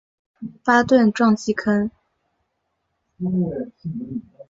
[0.65, 1.91] 巴顿撞击坑